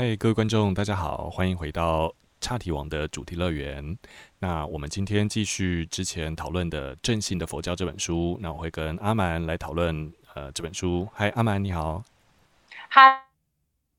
[0.00, 2.10] 嗨，各位观众，大家好，欢迎回到
[2.40, 3.98] 岔题王的主题乐园。
[4.38, 8.38] 那我们今天继续之前讨论的《正信的佛教》这本书。
[8.40, 11.06] 那我会跟阿蛮来讨论呃这本书。
[11.12, 12.02] 嗨，阿蛮你好。
[12.88, 13.20] 嗨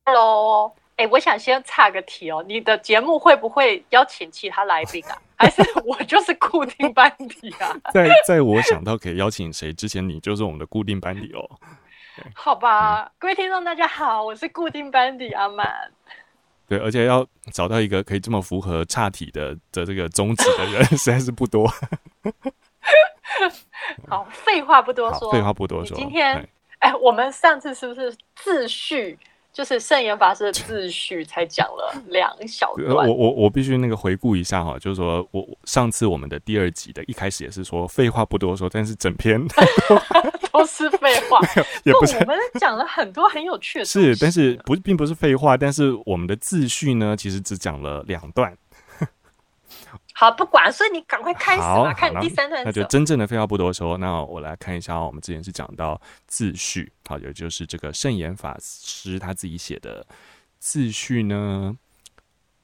[0.04, 0.74] ，Hello。
[0.96, 5.16] 哎，我想先岔个题哦，你的节目会不会邀请其他来宾啊？
[5.38, 7.72] 还是我就是固定班底啊？
[7.94, 11.48] 在在我想到可以邀请谁之前，你就是我们的固定班底哦。
[12.34, 15.90] 好吧，嗯、各位听众大家好，我是固定班底阿曼。
[16.68, 21.68] 对，而且要找到一个可以这么符合差体的的这个宗旨的人， 实在是不多。
[24.08, 25.96] 好，废话不多说，废话不多说。
[25.96, 29.18] 今天，哎，我们上次是不是自序？
[29.52, 33.06] 就是圣严法师的自序才讲了两小段。
[33.06, 39.40] 我我我必须那个回顾一下哈，就是说我上次我们的第二集的一开始也是说废话不多说，但是整篇
[40.50, 41.38] 都是废话，
[41.84, 43.84] 也不是我们讲了很多很有趣的。
[43.84, 48.56] 是，但是不并不是废话，但是我们的自序呢，其实只讲了两段。
[50.22, 52.62] 好，不管，所以你赶快开始吧，看第三段。
[52.64, 60.06] 那就真正的废话不多说，那我来看一下，我们之前是讲到自序，好，也就是这个圣严法师他自己写的
[60.60, 61.76] 自序呢。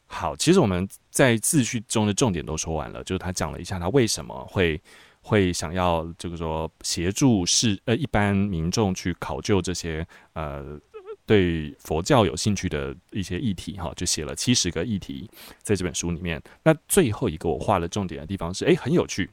[0.06, 4.80] 好，其实我们在自序中的重点都说完了，就是他讲了一下他为什么会
[5.20, 10.78] 会想要，就是说协助是呃一般民众去考究这些呃。
[11.28, 16.42] 对佛教有兴趣的一些议题，哈，就写了七十个议题在这本书里面。
[16.62, 19.30] 那最后一个我画了重点的地方是，哎，很有趣。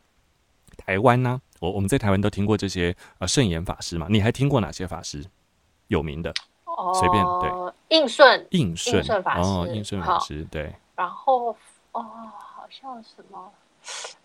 [0.75, 5.23] 台湾呢，我我们在台湾都听过这些呃圣严法师嘛，你还听过哪些法师
[5.88, 6.33] 有名的？
[6.66, 10.75] 哦，随便对，应顺，应顺，应顺法师，哦，应顺法师，对。
[10.97, 11.55] 然后
[11.93, 12.01] 哦，
[12.38, 13.49] 好像什么。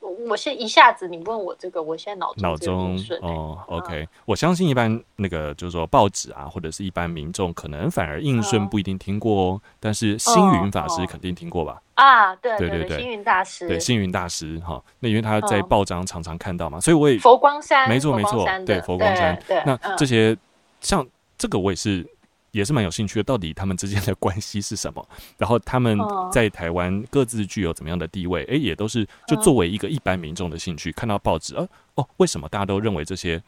[0.01, 11.81] 我现一下子你问我这个，我现在脑中脑中哦，OK，我相信一般那个就是说报纸啊，或者是一般民众，可能反而应顺不一定听过哦，但是星云法师肯定听过吧？
[11.95, 15.61] 啊，对对对，星云大师，对星云大师哈，那因为他在。
[15.71, 20.37] 报章常常看到嘛，所以我也佛光山，没错没错，对佛光山，那这些
[20.81, 21.07] 像
[21.39, 22.05] 这个我也是。
[22.53, 25.07] 也是蛮有兴趣的，到底他们之间的关系是什么？
[25.39, 25.99] 然后他们
[26.33, 28.45] 在台湾各自具有怎么样的地位？
[28.45, 33.43] 哎，也都是就作为一个一般民众的兴趣，看到报纸，呃，哦，为什么大家都认为这些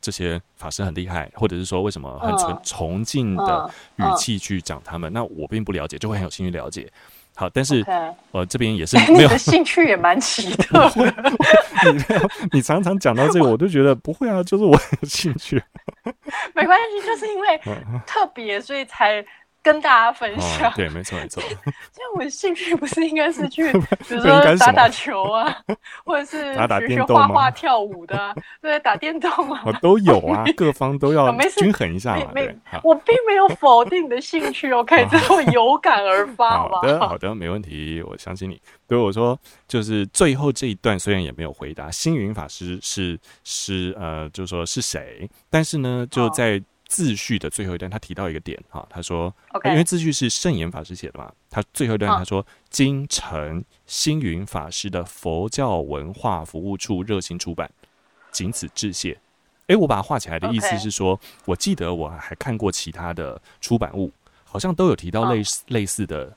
[0.00, 5.12] 这些法师很厉害，或者是说为什么很崇崇敬的语气去讲他们？
[5.12, 6.90] 那我并不了解，就会很有兴趣了解。
[7.38, 7.84] 好，但是.
[8.32, 11.32] 呃，这边也是 没有兴趣，也蛮奇特的。
[12.50, 15.62] 你你常常讲到这个，我都觉得不会啊，就是我有兴趣。
[16.52, 17.60] 没关系，就是因为
[18.04, 19.24] 特别，所以才。
[19.62, 21.42] 跟大家分享，对，没错没错。
[21.92, 23.70] 像我兴趣不是应该是去，
[24.08, 25.54] 比如说打打球啊，
[26.04, 32.30] 或者是打打电动、画画、跳舞的，对，打电动啊，我都有啊，各方都要均衡一下嘛。
[32.34, 32.48] 没，
[32.82, 38.60] 我并没有否定你的兴趣哦，可以这么有感而发好的，好 的，没问题，我相信你。
[38.88, 46.62] 所以我说，就是最后这一段虽然也没有回答星云法师是是呃，就是说是谁，但是呢，就在。
[46.88, 49.70] 自序的最后一段，他提到一个点哈，他说，Okay.
[49.72, 57.70] 因为自序是圣严法师写的嘛，他最后一段他说，京城星云法师的佛教文化服务处热心出版，
[58.32, 59.18] 仅此致谢。
[59.66, 61.22] 诶，我把它画起来的意思是说，Okay.
[61.44, 64.10] 我记得我还看过其他的出版物，
[64.44, 65.72] 好像都有提到类似、oh.
[65.74, 66.34] 类似的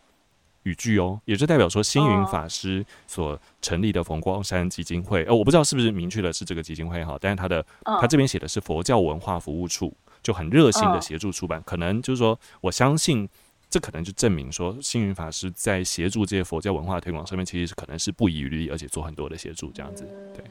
[0.63, 8.01] 语句哦，也就代表说星云法师所成立的佛光山基金会，哦，我不知道是不是明确的是这个基金会哈，但是他的、oh.
[8.01, 9.95] 他这边写的是佛教文化服务处。
[10.23, 13.27] 就很热心的协助出版，哦、可能就是说，我相信
[13.69, 20.03] 这可能就证明说，星云法师在协助这些佛教文化推广上面，其实是可能是不遗余力，而且做很多的协助这样子。
[20.35, 20.43] 对，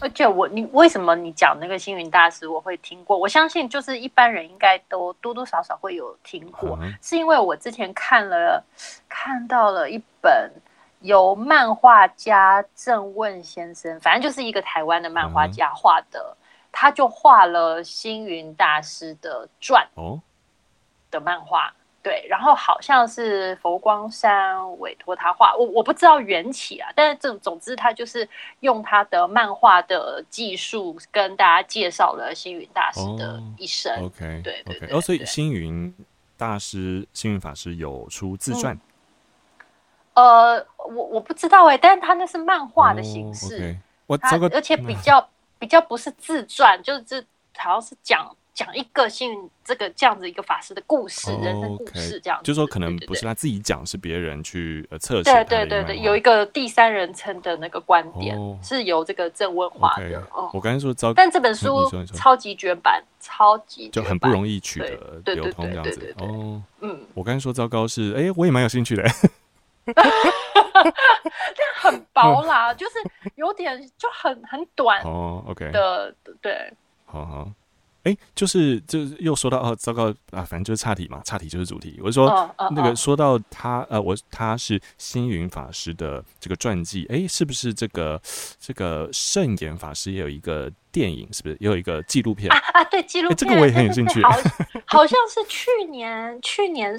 [0.00, 3.16] 而且我你为什么你讲那个星云大师我会听过？
[3.16, 8.64] 我相信就是一般人应该都多多少少会有听过，嗯、是因为我之前看了
[9.08, 10.50] 看到了一本
[11.00, 16.36] 由漫画家郑问先生，反正就是一个台湾的漫画家画的。
[16.74, 20.20] 嗯他就画了星云大师的传哦
[21.08, 28.28] 的漫画，对，然后好像是佛光山委托他画，我我不知道缘起啊，但是这总之他就是
[28.58, 33.94] 用他的漫画的技术跟大家介绍了星云大师的一生。
[33.94, 35.94] Oh, OK，对对对，哦，所以星云
[36.36, 38.76] 大师、星云法师有出自传？
[40.14, 45.24] 嗯、呃，我我不知道哎、欸，但是他那是漫画的形式，我这个而且比较。
[45.64, 47.18] 比较不是自传，就是这
[47.56, 55.32] 好像是讲讲一个星云这个这样子一个法师的故事，哦、人生故事这样子，就是说可能不是他自己讲，是别人去呃测写。
[55.32, 60.02] 对对对对，有一个第三人称的那个观点，哦、是由这个郑文华的。
[60.02, 66.14] Okay, 嗯、我刚才说糟，但这本书超级绝版，超级就很不容易取得流通这样子。
[66.18, 69.02] 哦，嗯，我刚才说糟糕是，哎、欸，我也蛮有兴趣的。
[72.14, 72.94] 薄啦，嗯、就是
[73.34, 75.44] 有点就很很短哦。
[75.48, 76.72] OK 的，对，
[77.04, 77.50] 好好。
[78.04, 81.98] 哎、欸，就是就是又说到哦，糟糕啊，反正就是岔题嘛，岔题就是主题。
[82.02, 88.20] 我就说、哦哦、那个说到他呃，我他是星云法师的这个传记，哎、欸，是不是这个
[88.60, 91.26] 这个圣严法师也有一个电影？
[91.32, 92.84] 是不是也有一个纪录片啊啊？
[92.84, 94.22] 对，纪录片、欸，这个我也很有兴趣。
[94.28, 94.32] 好，
[94.84, 96.94] 好像是去年去年。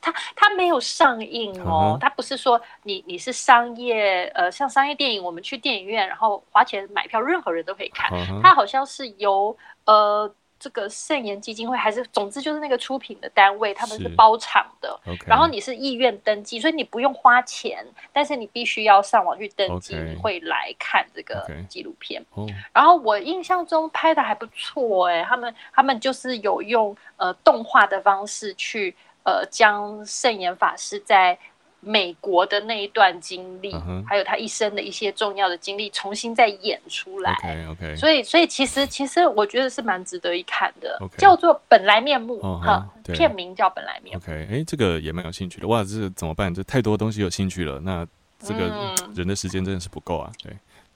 [0.00, 8.10] 它它没有上映哦，它不是说你你是商业呃，像商业电影，我们去电影院然后花钱买票，任何人都可以看。
[8.42, 14.98] 它好像是由呃这个圣严基金会还是总之就是那个出品的单位，他们是包场的。
[15.26, 22.24] 然后你是意愿登记，所以你不用花钱，但是你必须要上网去登记，你会来看这个纪录片。
[22.72, 28.96] 然后我印象中拍的还不错哎，他们他们就是有用呃动画的方式去。
[29.24, 31.38] 呃，将圣严法师在
[31.82, 34.04] 美国的那一段经历，uh huh.
[34.06, 37.32] 还有他一生的一些重要的经历，重新再演出来。
[37.32, 37.96] OK OK。
[37.96, 43.02] 所以，所以其实其实我觉得是蛮值得一看的.叫做《本来面目》哈、uh，huh.
[43.06, 44.22] 对片名叫《本来面目》。
[44.24, 45.66] OK，哎、欸，这个也蛮有兴趣的。
[45.66, 46.52] 哇，这怎么办？
[46.52, 48.06] 这太多东西有兴趣了，那
[48.40, 50.30] 这个人的时间真的是不够啊。
[50.42, 50.52] 对。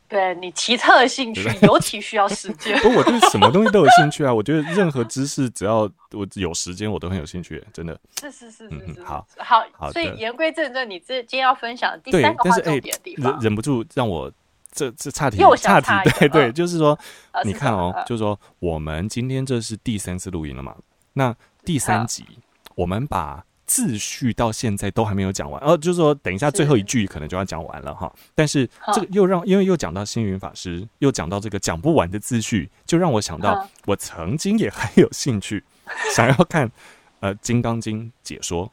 [0.06, 2.78] 对你奇特的兴趣，尤其需要时间。
[2.82, 4.32] 不我对什么东西都有兴趣啊！
[4.32, 7.62] 我觉得任何知识，只要我有时间，我都很有兴趣。
[7.72, 9.02] 真的，是是是是是。
[9.02, 14.30] 好，好，所以言归正传，你这今天要分享的第三个话重点的地方，忍不住让我
[14.70, 16.10] 这这岔题，岔题。
[16.18, 16.96] 对对，就是说，
[17.44, 20.76] 你看哦，就是说，我们今天这是第三次录音了嘛？
[21.14, 21.34] 那
[21.64, 22.24] 第三集，
[22.74, 23.44] 我们把。
[23.66, 28.12] 自序到现在都还没有讲完，哦，就是说等一下最后一句可能就要讲完了哈。
[28.34, 35.64] 但是这个又让，因为又讲到星云法师，又讲到这个讲不完的自序，就让我想到我曾经也很有兴趣
[36.14, 36.70] 想要看
[37.20, 38.70] 呃《金刚经》解说，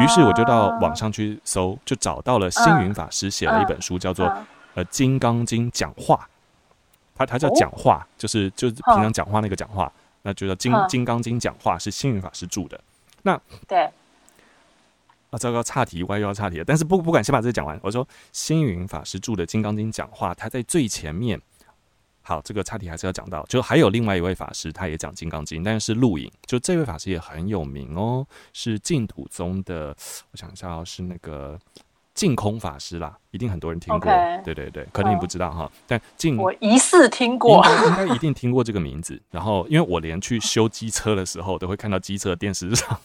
[0.00, 4.26] 于是我就到网上去搜，就找到了星云法师写了一本书，叫做
[4.74, 6.14] 《呃金刚经讲话》，
[7.16, 9.92] 他他叫讲话，就是就是平常讲话那个讲话，
[10.22, 12.80] 那就叫《金金刚经讲话》，是星云法师著的。
[13.22, 13.90] 那对。
[15.30, 16.64] 啊，糟糕，岔题，歪又要岔题了。
[16.64, 17.78] 但是不不管，先把这个讲完。
[17.82, 21.40] 我说，星云法师住的《金刚经》讲话，他在最前面。
[22.22, 23.42] 好，这个岔题还是要讲到。
[23.46, 26.30] 就还有另外一位法师，他也讲《金刚经》，但是录影。
[26.44, 29.96] 就这位法师也很有名哦，是净土宗的。
[30.30, 31.58] 我想一下哦，是那个
[32.12, 34.12] 净空法师啦，一定很多人听过。
[34.12, 34.42] Okay.
[34.44, 35.70] 对对对，可能你不知道哈。
[35.72, 39.18] 嗯、但净我疑似听过，应该一定听过这个名字。
[39.30, 43.00] 然后，因为我连去修机车的时候，都会看到机车电视上。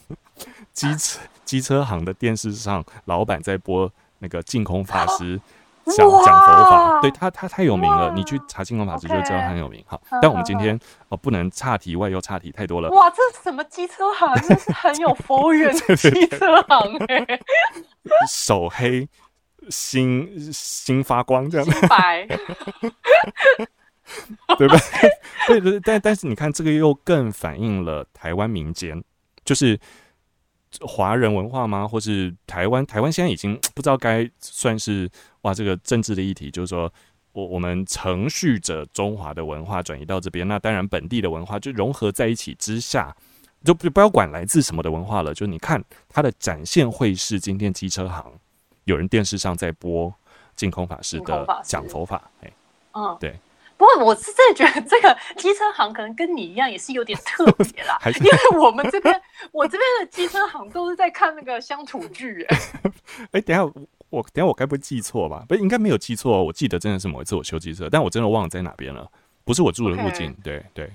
[0.74, 5.40] 机车 机车行的电视上，老板在播那个净空法师
[5.86, 9.84] 讲讲佛法，对他他太有名了，你去查净空法师就知道他很有名。
[9.86, 10.78] 好，但我们今天
[11.10, 12.88] 哦不能岔题外又岔题太多了。
[12.90, 14.34] 哇，这什么机车行？
[14.48, 17.40] 这是很有佛缘的机车行哎，
[18.26, 19.06] 手黑
[19.68, 22.26] 心心发光这样子，白，
[24.56, 24.78] 对吧？
[25.46, 29.04] 对对，但但是你看这个又更反映了台湾民间
[29.44, 29.78] 就是。
[30.80, 31.86] 华人文化吗？
[31.86, 32.84] 或是台湾？
[32.86, 35.10] 台湾现在已经 不知道该算是
[35.42, 36.92] 哇，这个政治的议题，就是说
[37.32, 43.14] 我我们承续着中华的文化转移到这边，那当然本地的文化就融合在一起之下，
[43.64, 45.32] 就不不要管来自什么的文化了。
[45.34, 48.32] 就你看它的展现会是今天机车行
[48.84, 50.12] 有人电视上在播
[50.56, 52.52] 净空法师的讲佛法，哎，
[52.92, 53.38] 嗯，对。
[53.76, 57.98] 不过我是真的觉得 这个机车行可能跟你一样，也是有点特 别啦。
[58.04, 59.20] 是因为我们这边，
[59.52, 62.42] 我这边的机车行都是在看那个乡土剧。
[62.44, 62.58] 哎，
[63.32, 63.64] 哎，等下
[64.10, 65.44] 我等下我该不会记错吧？
[65.48, 66.44] 不，应该没有记错。
[66.44, 69.10] 我记得真的是某一次我修机车，但我真的忘了在哪边了。
[69.44, 70.30] 不是我住的附近。
[70.30, 70.42] Okay.
[70.42, 70.92] 对对。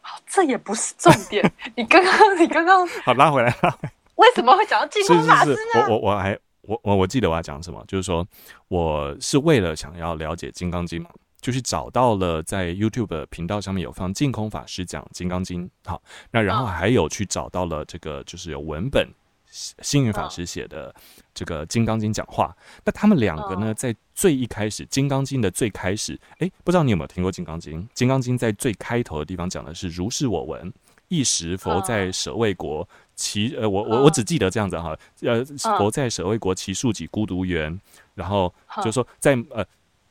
[0.00, 1.52] 好，这也不是重点。
[1.76, 3.78] 你刚刚，你刚刚好拉回来了。
[4.14, 5.56] 为什么会讲到净空法师呢？
[5.56, 8.26] 是是是，我我我还我我我记得我要讲什么，就是说
[8.68, 11.10] 我是为了想要了解《金刚经》嘛。
[11.40, 19.08] 就是找到了在 YouTube 频道上面有放净空法师讲《金刚经》，好，那然后还有去找到了这个就是有文本
[19.50, 20.94] 星云法师写的
[21.32, 22.54] 这个《金刚经》讲话。
[22.84, 27.80] 那他们两个呢，在最一开始《金刚经》的最开始，诶，不知道你有没有听过《金刚经》？
[27.94, 30.72] 《金刚经》在最开头的地方讲的是“如是我闻，
[31.06, 35.44] 一时佛在舍卫国，其呃，我我我只记得这样子哈，呃，
[35.78, 37.80] 佛在舍卫国，其树己孤独园，
[38.14, 38.52] 然后
[38.82, 39.64] 就说在呃。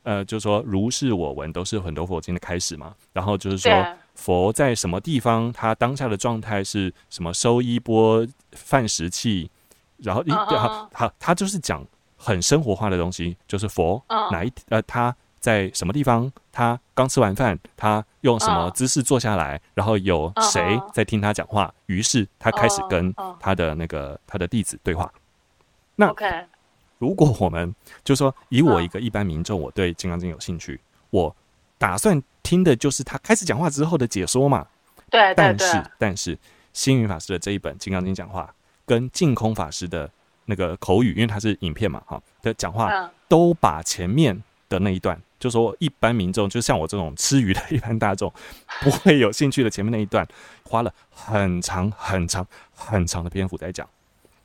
[0.08, 2.94] 呃，就是说，如是我闻，都是很多佛经的开始嘛。
[3.12, 3.70] 然后就是说，
[4.14, 7.30] 佛在什么地方，他当下的状态是什么？
[7.34, 9.50] 收衣钵、饭食器，
[9.98, 11.84] 然后一好他他就是讲
[12.16, 25.12] 很生活化的东西，就是佛哪一呃他在什么地方，他刚吃完饭，他用什么姿势坐下来，然后有谁在听他讲话，于是他开始跟他的那个他的弟子对话。
[25.96, 26.08] 那
[26.98, 27.74] 如果我们
[28.04, 31.34] 就说以我一个一般民众，我对《金刚经》有兴趣，我
[31.78, 34.66] 打算听的就是他开始讲话之后的解说嘛。
[35.10, 36.38] 对，但是但是
[36.72, 38.52] 星云法师的这一本《金刚经》讲话，
[38.84, 40.10] 跟净空法师的
[40.44, 48.32] 那个口语，因为它是影片嘛，哈的讲话，都把前面的那一段，就说一般民众，就像我这种吃鱼的一般大众，
[48.80, 50.26] 不会有兴趣的前面那一段，
[50.64, 53.88] 花了很长很长很长的篇幅在讲。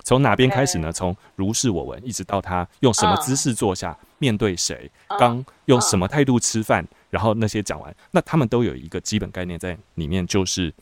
[0.04, 0.92] 从哪边开始呢？
[0.92, 10.74] 从如是我闻，一直到他用什么姿势坐下，面对谁，刚用什么态度吃饭，然后那些讲完，那他们都有一个基本概念在里面，就是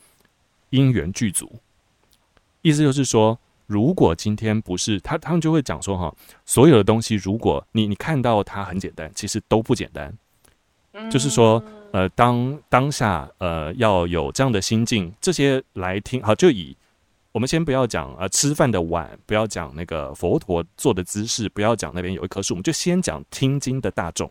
[0.70, 1.50] 因缘具足。
[2.62, 6.12] 意思就是说，如果今天不是他，他们就会讲说哈，
[6.44, 10.12] 所有的东西，如果你你看到它很简单，其实都不简单。
[11.10, 11.62] 就是说，
[11.92, 16.76] 呃，当当下呃要有这样的心境，这些来听好，就以。
[17.32, 24.30] 我们先不要讲呃吃饭的碗，不要讲那个佛陀坐的姿势，不要讲那边有一棵树，我们就先讲听经的大众。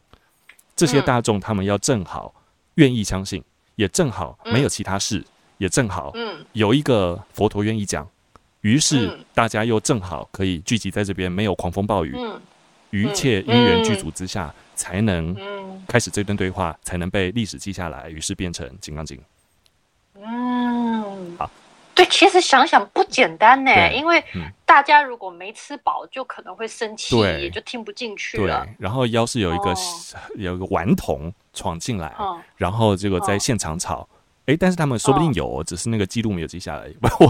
[0.75, 2.34] 这些大众他们要正好
[2.75, 3.43] 愿意相信，
[3.75, 5.24] 也正好没有其他事，
[5.58, 6.13] 也正好
[6.53, 8.08] 有一个佛陀愿意讲，
[8.62, 12.15] 于是大家又正好可以聚集在这边，没有狂风暴雨，
[12.91, 15.36] 一切因缘具足之下，才能
[15.88, 19.17] 开始这段对话，才能被历史记下来，于是变成《金刚经》。
[20.24, 21.50] 嗯，好。
[22.01, 24.24] 对，其实想想不简单呢，因为
[24.65, 28.65] 大家如果没吃饱，就可能会生气，也就听不进去了。
[28.65, 29.74] 对，然后要是有一个
[30.36, 32.13] 有一个顽童闯进来，
[32.55, 34.08] 然后结果在现场吵，
[34.48, 37.27] 哎，但是他们说不定有，只是那个记录没有记下来，不，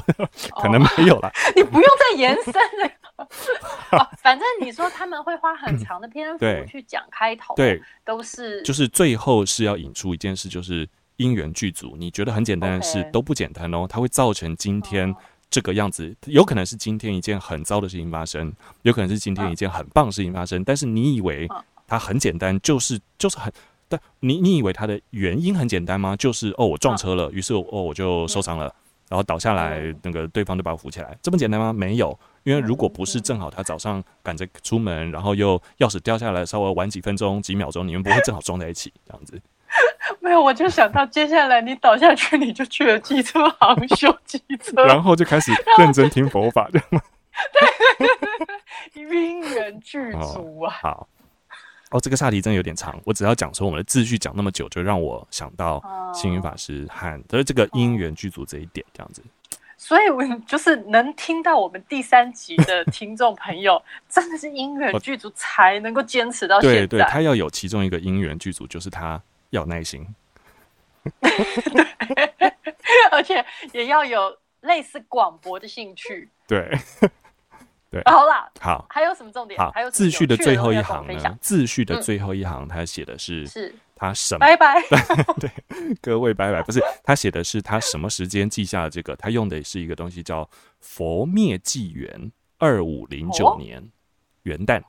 [0.61, 1.29] 可能没有了。
[1.55, 10.87] 你不用再延 伸了，反正你说他们会花很长的篇幅去讲开头，对，都是就是最后是要引出一件事，就是。
[11.21, 13.85] 因缘具足，你觉得很简单的事都不简单哦。
[13.87, 15.13] 它会造成今天
[15.49, 18.51] 这个样子，有可能是今天一件很糟的事情发生，
[18.81, 20.63] 有可能是今天一件很棒的事情发生。
[20.63, 21.47] 但是你以为
[21.87, 23.51] 它很简单，就是就是很，
[23.87, 26.15] 但你你以为它的原因很简单吗？
[26.15, 28.73] 就是哦，我撞车了，于是哦我就受伤了，
[29.09, 31.73] 然后倒下来，那个对方就把我扶起来，这么简单吗？
[31.73, 39.41] 没有，因为如果不是正好他早上赶着出门，然后又钥匙掉下来，稍微晚几分钟几秒钟，你们不会正好撞在一起这样子。
[40.19, 47.01] 没有，我就想到接下来你倒下去，你就去了机车行修机车，然后就开始认真听佛法，这样吗？
[48.93, 50.75] 对，因缘具足啊。
[50.81, 51.07] 好，
[51.91, 55.81] 哦，这个话题真的有点长，我只要讲说我们的秩序讲那么久，就让我想到
[56.13, 59.23] 星云法师和的这个因缘具足这一点，这样子。
[59.77, 66.75] 所以，我就是能听到我们第三集的听众朋友，真的是因缘具足才能够坚持到现在。
[66.85, 69.19] 对，对，他要有其中一个因缘具足，就是他。
[69.51, 70.05] 要耐心，
[71.21, 71.31] 对，
[73.11, 76.29] 而且也要有类似广博的兴趣。
[76.47, 76.71] 对，
[77.91, 79.59] 对，好啦，好，还有什么重点？
[79.59, 81.37] 好，还有自序的最后一行呢？
[81.41, 84.39] 自序的最后一行，他写的是是他什么？
[84.39, 84.81] 拜拜，
[85.37, 85.51] 对，
[86.01, 89.15] 各位拜拜，不是他写的是他什么时间记下了这个？
[89.17, 93.85] 他用的是一个东西叫佛灭纪元二五零九年
[94.43, 94.81] 元旦，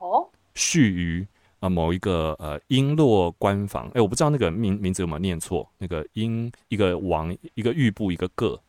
[0.55, 1.27] 序于。
[1.63, 5.65] 啊，某一个呃，璎珞官房，哎，我不知道那个名名字有没有念错。
[5.77, 8.59] 那个璎，一个王，一个玉部，一个个，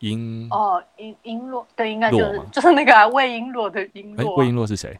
[0.00, 4.34] 璎哦，璎璎珞，对，应该就是 就是那个魏、璎、珞的璎珞。
[4.34, 4.98] 魏璎珞是谁？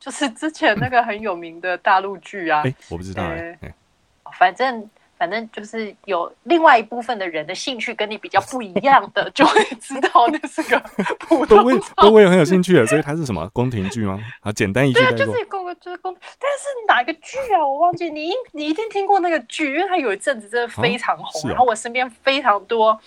[0.00, 2.62] 就是之前那个很有名的大陆剧啊。
[2.66, 3.58] 哎，我不知道哎。
[3.60, 3.74] 欸、
[4.38, 4.88] 反正。
[5.18, 10.78] 反正就是有另外一部分的人的兴趣跟你比较不一样的， 就会知道那是个
[11.20, 11.56] 普通。
[11.96, 14.18] 都我也很有兴趣的，所以它是什么宫廷剧吗？
[14.40, 15.00] 啊，简单一句。
[15.00, 16.14] 对，啊就是宫，就是宫。
[16.38, 17.58] 但是哪个剧啊？
[17.66, 18.10] 我忘记。
[18.10, 21.50] 你你一定听过那个剧，因为它有一阵子真的非常红。
[21.50, 22.98] 然后我身边非常多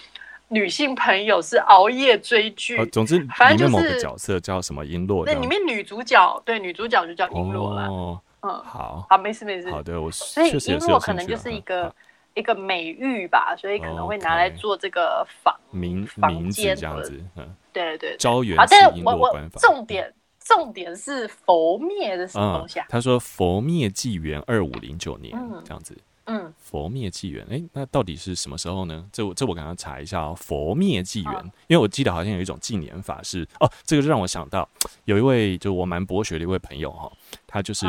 [0.49, 2.83] 女性朋友是熬夜追剧。
[2.87, 5.23] 总之，反正就是某个角色叫什么璎珞。
[5.25, 8.19] 那里面女主角，对，女主角就叫璎珞了。
[8.41, 9.69] 嗯，好，好，没事没事。
[9.69, 11.93] 好的，我所以璎珞可能就是一个
[12.33, 17.21] 一个美誉吧，所以可能会拿来做这个房名房间这样子。
[17.35, 18.15] 嗯，对对。
[18.17, 18.57] 招元。
[18.57, 22.85] 好，但是我我重点重点是佛灭的什么东西啊？
[22.89, 25.97] 他说佛灭纪元二五零九年这样子。
[26.29, 29.05] 嗯，佛灭纪元，哎，那到底是什么时候呢？
[29.11, 30.35] 这我这我刚刚查一下哦。
[30.37, 34.69] 佛灭纪元，因为我记得好像有一种纪年法是哦，这个就让我想到
[35.05, 37.11] 有一位就我蛮博学的一位朋友哈，
[37.45, 37.85] 他就是。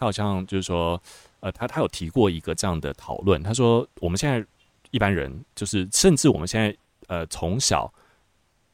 [0.00, 1.02] 他好像就是说，
[1.40, 3.42] 呃，他他有提过一个这样的讨论。
[3.42, 4.46] 他说，我们现在
[4.92, 6.72] 一般人，就是甚至我们现在
[7.08, 7.92] 呃从小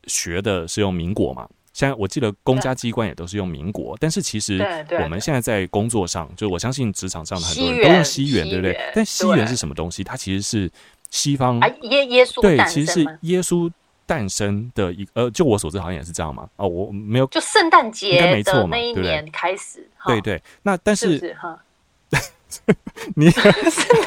[0.06, 1.48] 学的是用民国嘛。
[1.74, 4.58] 现在我记得公家机关也都是用民国，但是其实
[5.02, 8.78] 我们现在在工作上，就我相信职场上的很多人都用西元，对不对？
[8.94, 10.04] 但西元是什么东西？
[10.04, 10.70] 它其实是
[11.10, 13.68] 西方耶耶稣对，其实是耶稣
[14.06, 16.48] 诞生的一呃，就我所知好像也是这样嘛。
[16.56, 20.40] 哦，我没有，就圣诞节应该没错嘛，那一年开始，对对。
[20.62, 21.36] 那但是
[23.16, 23.52] 你圣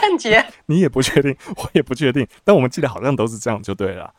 [0.01, 4.13] 诞节 你也不确定， 我也不确定，但我们记得好像都是这样就对了。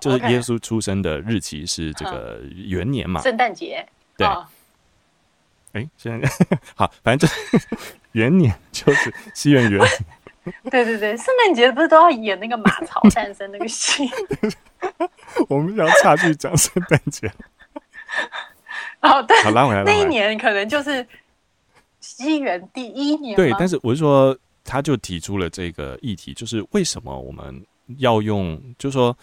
[0.00, 3.20] 就是耶稣出生的日期是这个元年嘛？
[3.20, 3.86] 圣诞节。
[4.16, 4.26] 对。
[5.72, 6.28] 哎，现在
[6.74, 7.60] 好，反正就是
[8.12, 9.80] 元年就是西元元。
[10.70, 14.10] 对对对，圣诞节不是都要演那个马槽诞生那个戏？
[15.48, 17.30] 我们要差距讲圣诞节。
[19.02, 19.84] 哦，对，好拉回来。
[19.84, 21.06] 那一年可能就是
[22.00, 23.36] 西元第一年。
[23.36, 27.64] 对，但是我是说，他就提出了这个议题，就是为什么我们
[27.98, 29.16] 要用，就是说。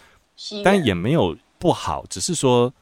[0.62, 2.72] 但也没有不好，只是说，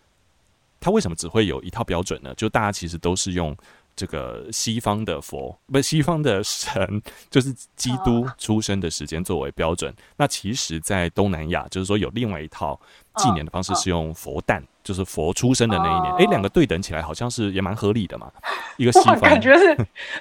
[0.79, 2.35] 他为什么只会有一套标准呢？
[2.35, 3.57] 就大家其实都是用
[3.97, 9.93] 这个西方的佛，不是西方的神，就是基督出生的时间作为标准。
[10.17, 12.79] 那其实，在东南亚，就是说有另外一套
[13.17, 16.15] 纪年的方式，是用佛诞，就是佛出生的那一年。
[16.17, 18.31] 哎，两个对等起来，好像是也蛮合理的嘛。
[18.76, 19.75] 一个西方感觉是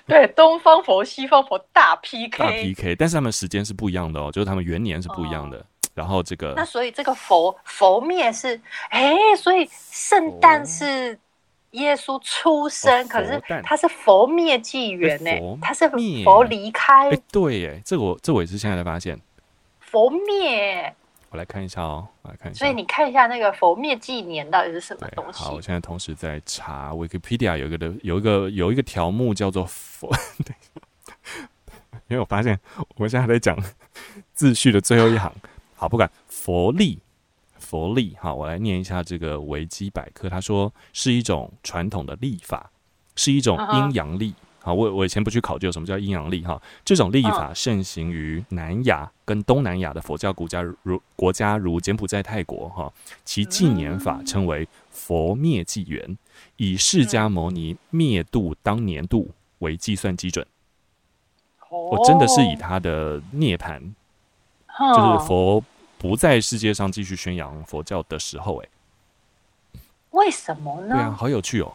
[0.08, 5.66] 对东方佛、西方佛大 PK，大 PK，但是他们时间是不一样的哦，就是他们元年是不一样的。
[5.94, 11.18] 然后这个，那所以这个佛佛灭是，哎，所以圣诞是
[11.76, 15.90] 耶稣出生，哦、可是他是佛灭纪元呢，他是
[16.24, 17.10] 佛离开。
[17.32, 19.20] 对，耶，这我这我也是现在才发现。
[19.80, 20.94] 佛灭，
[21.30, 22.60] 我来看一下哦，我来看一下。
[22.60, 25.44] 所以你看一下那个佛灭纪年到底是什么东西？
[25.44, 30.10] 好，我现在同时在查 Wikipedia 有一个的有一个有一个条目叫做佛，
[30.44, 30.56] 对，
[32.08, 33.58] 因为我发现我们现在还在讲
[34.36, 35.32] 秩序的最后一行。
[35.76, 37.00] 好，不管佛历，
[37.66, 40.30] 佛历，哈，我来念一下这个维基百科。
[40.30, 42.70] 他说是一种传统的历法，
[43.16, 44.36] 是一种阴阳历。
[44.62, 46.62] 好，我我以前不去考究什么叫阴阳历哈。
[46.84, 52.92] 这种历法盛行于南亚跟东南亚的佛教国家，如国家如柬埔寨、泰国哈。
[53.24, 56.18] 其纪年法称为佛灭纪元，
[56.58, 60.46] 以释迦牟尼灭度当年度为计算基准。
[61.70, 63.82] 我真的是以他的涅槃。
[64.78, 65.64] 就是佛
[66.08, 68.70] 不在世界上继续宣扬佛教的时候，哎，
[70.12, 70.96] 为什么呢？
[70.96, 71.74] 对啊，好有趣哦！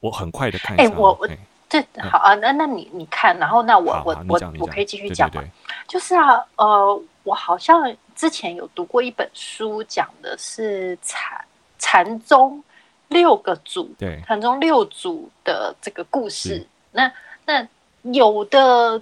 [0.00, 1.28] 我很快的看一下，哎，我我
[1.68, 5.44] 这好啊，那那你你看，然后那我我我我可以继续讲吗？
[5.86, 11.44] 就是啊，呃，我好像之前有读过一本书，讲的是禅
[11.78, 12.64] 禅宗
[13.08, 16.66] 六个祖，对，禅宗六祖的这个故事。
[16.92, 17.12] 那
[17.44, 17.68] 那
[18.12, 18.98] 有的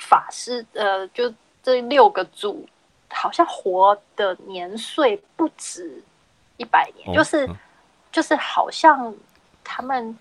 [0.00, 1.32] 法师，呃，就。
[1.64, 2.68] 这六个祖
[3.14, 6.02] 好像活的年岁不止
[6.56, 7.56] 一百年，哦、就是、嗯、
[8.12, 9.14] 就是好像
[9.62, 10.18] 他们，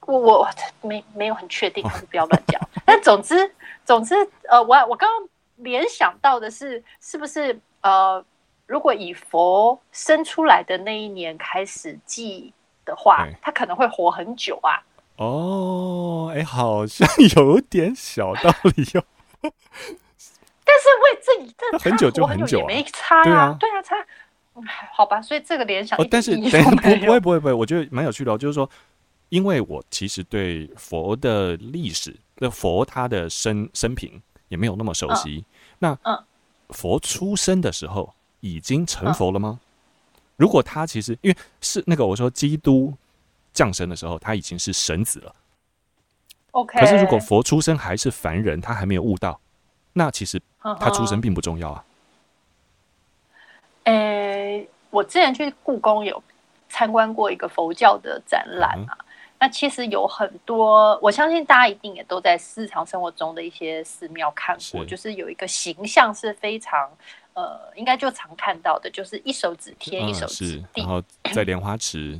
[0.00, 0.48] 我我
[0.82, 2.60] 没没有很确定，还是不要乱讲。
[2.86, 3.50] 但总之
[3.84, 4.14] 总之，
[4.48, 8.24] 呃，我我刚刚联想到的是，是不是呃，
[8.66, 12.52] 如果以佛生出来的那一年开始记
[12.84, 14.82] 的话，他可能会活很久啊？
[15.16, 19.04] 哦，哎，好像有点小道理哟。
[20.64, 23.94] 但是为这一这很久就很久也没差啊，对啊，差，
[24.94, 28.68] 好吧，所以这个联想，但是等不 不会不会不会，我觉得蛮有趣的哦，就是说，
[29.28, 35.44] 因为我其实对佛的历史，那佛他的生生平也没有那么熟悉。
[35.78, 35.96] 那
[36.70, 39.60] 佛出生的时候已经成佛了吗？
[40.36, 42.92] 如果他其实因为是那个我说基督
[43.52, 45.34] 降生的时候，他已经是神子了。
[46.52, 49.38] OK，可是如果佛出生还是凡人，他还没有悟道。
[49.96, 50.42] 那其实
[50.80, 51.84] 他出生并不重要啊。
[53.84, 56.22] 诶、欸，我之前去故宫有
[56.68, 58.98] 参观过一个佛教的展览啊。
[58.98, 59.04] 嗯、
[59.38, 66.90] 那其实有很多，我相信大家一定也都在日常生活中的一些寺庙看过，是就是有一个形象是非常
[67.34, 71.00] 呃，应该就常看到的，就是一手指天，嗯、一手指地，然后
[71.32, 72.18] 在莲花池。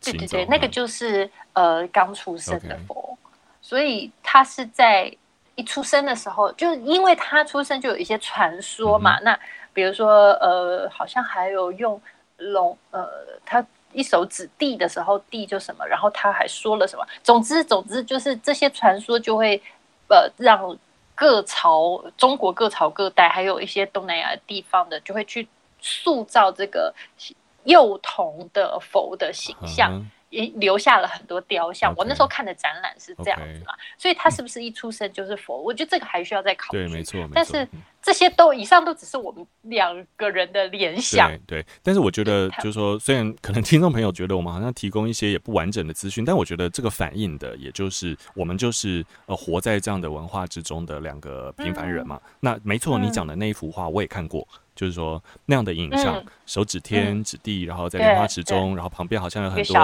[0.00, 3.18] 对对对，那个就是呃刚出生的佛
[3.60, 5.14] 所以他是在。
[5.54, 9.18] 一出生的时候，就因为他出生就有一些传说嘛。
[9.20, 9.40] 嗯、那
[9.72, 12.00] 比如说，呃，好像还有用
[12.38, 13.08] 龙，呃，
[13.44, 17.06] 他一手指地的时候，地就什么，然后他还说了什么。
[17.22, 19.60] 总之，总之就是这些传说就会，
[20.08, 20.76] 呃，让
[21.14, 25.46] 各朝中国各朝各代，还有一些东南亚地方的，就会去
[25.80, 26.94] 塑造这个
[27.64, 30.02] 幼童的佛的形象。
[30.56, 31.92] 留下了很多雕像。
[31.92, 35.62] Okay, 我那时候看的展览是这样子嘛，okay, 所以他是不是一出生就是佛？
[35.62, 36.86] 嗯、我觉得这个还需要再考虑。
[36.86, 37.68] 对，没错，但是
[38.00, 41.30] 这些都以上都只是我们两个人的联想。
[41.46, 52.20] 对，对，但是我觉得就是说，虽然可能听众朋友觉得我们好像提供一些也不完整的资讯，但我觉得这个反映的也就是我们就是呃活在这样的文化之中的两个平凡人嘛。
[52.24, 54.46] 嗯、那没错，你讲的那一幅画我也看过。
[54.74, 59.74] 就是说那样的影像，嗯、手指天指地，然后在莲花池中，然后旁边好像有很多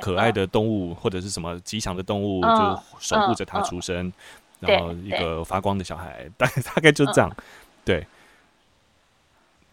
[0.00, 4.12] 可爱的动物或者是什么吉祥的动物，嗯、就守护着他出生，嗯、
[4.60, 7.42] 然后一个发光的小孩， 大概大概就这样，嗯、
[7.84, 8.06] 对。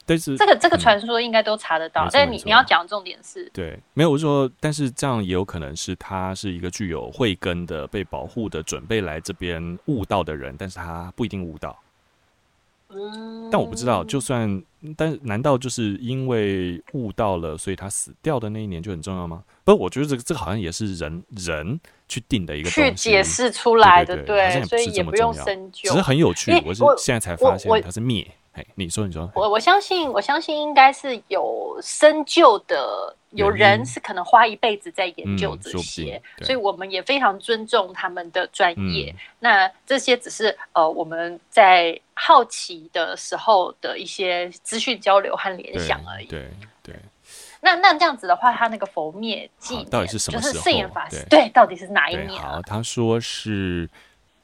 [0.07, 11.75] 但是这个这个传说应该都查得到，嗯、但是你你要讲重点是，对，没有我说，但是这样也有可能是他是一个具有慧根的、被保护的、准备来这边悟道的人，但是他不一定悟道。
[13.51, 14.63] 但我不知道，就算，
[14.95, 19.43] 但难道就是因为悟到了，所以他死掉的那一年就很重要吗？
[19.63, 26.51] 不，我觉得这个这个好像也是人人去定的一个去解释出来的，对，对，所以也不用深究，只是很有趣。
[26.65, 28.25] 我是现在才发现它是灭。
[28.55, 39.13] 哎，你说，你说，我我相信，我相信应该是有深究的，有人是可能花一辈子在研究这些，所以我们也非常尊重他们的专业。
[39.39, 46.25] 那这些只是呃我们在好奇的时候的一些资讯交流和联想而已。
[46.27, 46.49] 对
[46.81, 46.95] 对。
[47.59, 50.53] 那那这样子的话，他那个佛灭记到底是什么时候？
[50.53, 52.41] 就是圣严法师，对，到底是哪一年？
[52.41, 53.89] 好，他说是。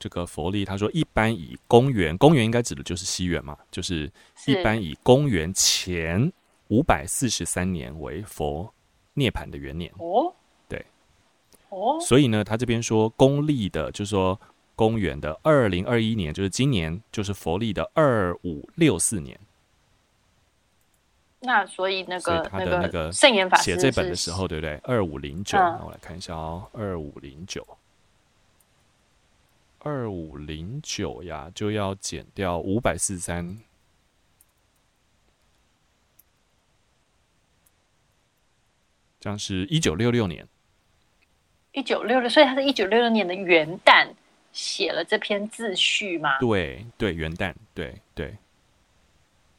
[0.02, 4.12] 这个佛历，他说一般以公元，公元应该指的就是西元嘛，就是
[4.48, 6.34] 一般以公元前
[6.70, 8.74] 五百四十三年为佛
[9.14, 9.94] 涅槃的元年。
[10.00, 10.34] 哦，
[10.68, 10.84] 对，
[11.70, 14.42] 哦，所以呢，他这边说公历的，就是说
[14.76, 19.40] 公元的二零二一年，就是今年，就是佛历的二五六四年。
[21.42, 24.76] 那所以那个他的那个圣严法师写这本的时候，对不对？
[24.84, 27.64] 二五零九，那我来看一下哦，二五零九。
[29.84, 33.58] 二五零九呀，就要减掉五百四十三，
[39.20, 40.48] 这样是一九六六年。
[41.72, 44.08] 一九六六，所以他是一九六六年的元旦
[44.54, 46.38] 写了这篇自序吗？
[46.38, 48.36] 对对，元旦，对对。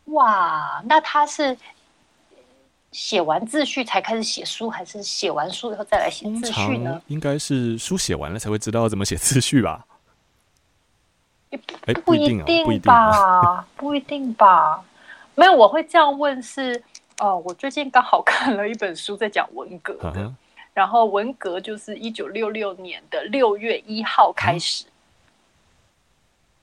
[0.05, 1.57] 哇，那他是
[2.93, 7.03] 写完自序才开始写书，还是写完书以后再来写自序呢？
[7.09, 9.85] 应该是书写完了才会知道怎么写自序吧。
[11.57, 14.83] 不，不一定吧， 不一定吧。
[15.35, 16.83] 没有，我会这样问是，
[17.19, 20.35] 哦，我最近刚好看了一本书，在讲文革的，啊、
[20.75, 24.85] 然后文革就是一九六六年的六月一号开始。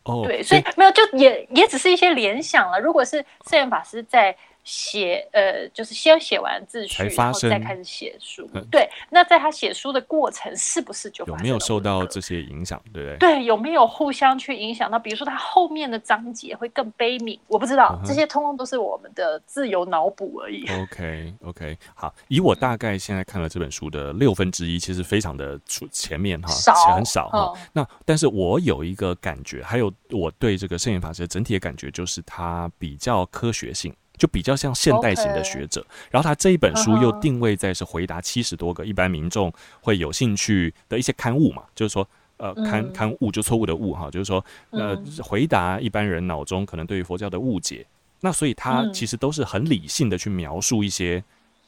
[0.04, 2.80] 哦，对，所以没有，就也也只是一些联想了。
[2.80, 4.36] 如果是圣严法师在。
[4.70, 8.48] 写呃，就是先写完自序，然后再开始写书。
[8.70, 12.80] 对，那在他写书的过程，是不是就有没有受到这些影响？
[12.94, 13.18] 对不对？
[13.18, 15.00] 对，有没有互相去影响到？
[15.00, 20.64] 比如说，他后面的章节会更悲悯，我不知道，这些通通都是我们的自由脑补而已。
[20.70, 26.50] OK，OK，好，以我大概现在看了这本书的六分之一，其实非常的出前面哈，
[26.96, 27.54] 很少哈。
[27.74, 33.92] 那但是我有一个感觉，还有我对这个圣严法师的整体的感觉，就是他比较科学性。
[34.20, 39.52] 就比较像现代型的学者.然后他这一本书又定位在是回答七十多个一般民众
[39.82, 47.86] 会有兴趣的一些刊物嘛，就是说，呃，刊刊物就错误的误哈，就是说，呃，回答一般人脑中可能对于佛教的误解。
[48.22, 51.24] 那所以他其实都是很理性的去描述一些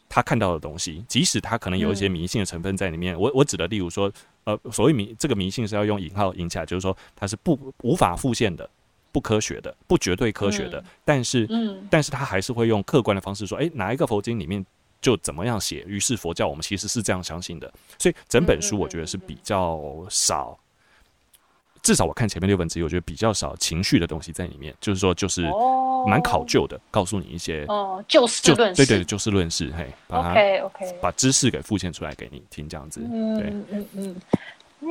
[0.09, 3.17] 他看到的东西，即使他可能有一些迷信的成分在里面。
[3.17, 4.11] 我我指的，例如说，
[4.43, 8.69] 呃，所谓迷这个迷信是要用引号引起来，就是说它是不无法复现的。
[9.11, 14.65] 不科学的，不绝对科学的，嗯、但是，嗯，但是他还是会用客观的方式说，哎，哪一个佛经里面
[15.01, 15.83] 就怎么样写。
[15.87, 20.57] 于是佛教我们其实是这样相信的，所以整本书我觉得是比较少，
[21.83, 25.41] 至少我看前面六分之一，我觉得比较少情绪的东西在里面，就是说，就是
[26.07, 34.15] 蛮考究的，告诉你一些哦，就事论事，对对，就事论事，嘿，OK OK，把知识给复现出来给你听，这样子，嗯嗯嗯，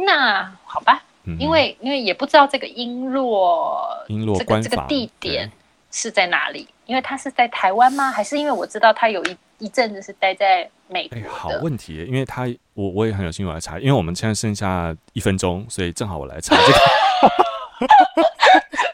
[0.06, 1.02] 那好吧。
[1.38, 5.50] 因为因为也不知道这个璎珞，这个这个地点
[5.90, 6.66] 是在哪里？
[6.87, 8.11] 因为他是在台湾吗？
[8.11, 11.18] 还是因为我知道他有一一阵子是待在美国？
[11.18, 16.78] 哎，好问题，因为他我我也很有兴趣来查，因为我们现在剩下一分钟，所以正好我来查这个。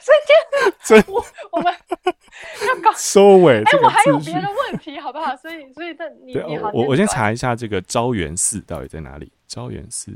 [0.00, 0.18] 所以
[0.84, 3.62] 这样，我我们要搞 收尾。
[3.62, 5.34] 哎，我还有别的问题，好不好？
[5.36, 9.32] 所以所以那你你好，我我先查一下这个昭元寺到底在哪里？
[9.46, 10.12] 昭元寺。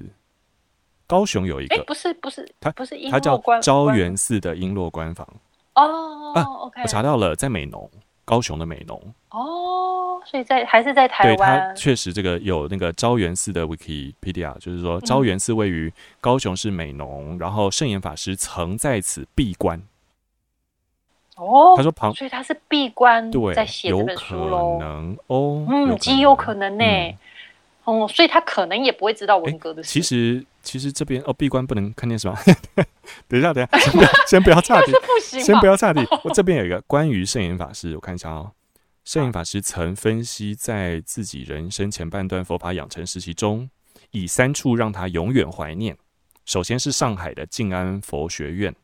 [1.11, 5.27] 高雄有一个，不是不是，它不是，它叫昭元寺的璎珞官房。
[5.75, 7.91] 哦，OK，我查到了，在美浓，
[8.25, 9.03] 高雄的美浓。
[9.31, 11.37] 哦，所以在还是在台湾。
[11.37, 19.83] 对，它确实这个有那个昭元寺的 Wikipedia，就是说昭元寺位于高雄市美浓，嗯、然后圣严法师曾在此闭关。
[21.35, 24.75] 哦，他说旁，所以他是闭关对在写这本书喽？
[24.75, 26.85] 有可能哦，嗯，极有可能呢。
[26.85, 27.19] 嗯
[27.85, 29.89] 哦，所以他可能也不会知道文革的事。
[29.89, 32.39] 其实，其实这边哦，闭关不能看电视吗？
[33.27, 34.93] 等一下，等一下， 先不要，先不要岔题，
[35.43, 36.01] 先不要岔题。
[36.25, 38.53] 我这边有一个关于圣严法师，我看一下哦。
[39.05, 43.69] 圣严法师曾分析，在自己人生前半段佛法养成时期中，
[44.11, 45.97] 以三处让他永远怀念。
[46.45, 48.75] 首先是上海的静安佛学院，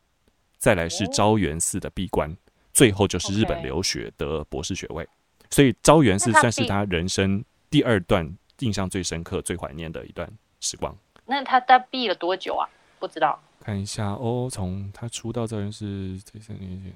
[0.58, 2.36] 再来是昭元寺的闭关，
[2.72, 5.06] 最后就是日本留学得博士学位。
[5.50, 8.36] 所以昭元寺算是他人生第二段。
[8.60, 10.26] 印象最深刻、最怀念的一段
[10.60, 10.96] 时光。
[11.26, 12.68] 那他他闭了多久啊？
[12.98, 13.38] 不知道。
[13.60, 16.92] 看一下哦，从他出道这人是这三年前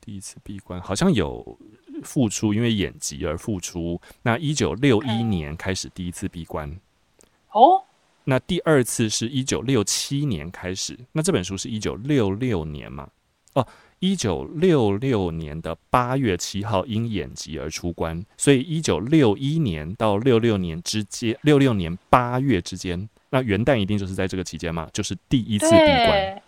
[0.00, 1.58] 第一次闭关，好像有
[2.04, 4.00] 复出，因为眼疾而复出。
[4.22, 6.70] 那一九六一年开始第一次闭关。
[7.50, 7.82] 哦。
[8.24, 10.96] 那第二次是一九六七年开始。
[11.12, 13.08] 那这本书是一九六六年嘛？
[13.54, 13.66] 哦。
[13.98, 26.42] 一九六六年的八月七号因眼疾而出关，所以一九六一年到六六年之间，六六年八月之间，那元旦一定就是在这个期间嘛，就是第一次闭关。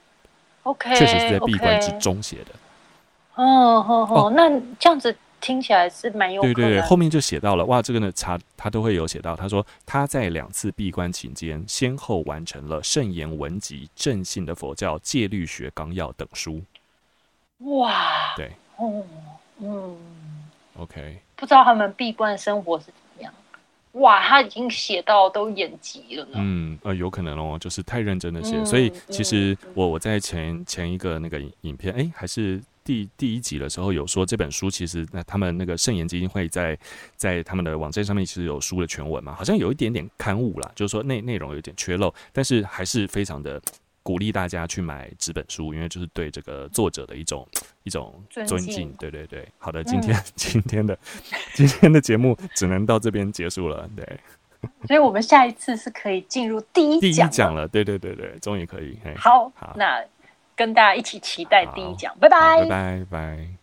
[0.65, 2.53] OK，确实是在闭关之中写的。
[3.37, 3.45] 哦
[3.89, 6.43] 哦哦，那这样子听起来是蛮有。
[6.43, 16.61] 对对对，后面就写到了哇，这个呢，查他都会有写到，他说他在两次闭关期间，先后完成了《圣言文集》《正信的佛教戒律学纲要》等书。
[17.59, 19.05] 哇，对，哦，
[19.59, 19.97] 嗯
[20.77, 23.35] ，OK，不知道他们闭关生活是怎么样？
[23.93, 26.33] 哇，他已经写到都眼疾了呢。
[26.37, 36.79] 嗯，呃，有可能哦，就是太认真的写，嗯、所以其实我我在前前一个那个影片，哎，还是第第一集的时候有说这本书，其实那他们那个圣言基金会在
[37.17, 43.61] 在他们的网站上面其实有书的全文嘛，好像有一点点刊物啦，就是说内内容有点缺漏，但是还是非常的。
[44.03, 47.47] 鼓励大家去买纸本书，因为就是对这个作者的一种
[47.85, 48.59] 一种尊敬。
[48.59, 50.99] 尊敬对对对，好的，今天、嗯、今天 的
[51.55, 53.89] 今天的节目只能到这边结束了。
[53.95, 54.21] 对，
[54.87, 57.69] 所以我们下一次是可以进入第一第一讲了。
[57.69, 58.99] 对对对对，终于可以。
[59.17, 60.03] 好，好，那
[60.57, 62.17] 跟大家一起期待第一讲。
[62.19, 63.58] 拜拜，拜拜拜。